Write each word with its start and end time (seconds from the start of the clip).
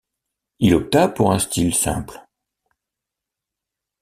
Il 0.57 0.73
opta 0.73 1.09
pour 1.09 1.31
un 1.31 1.37
style 1.37 1.75
simple. 1.75 2.19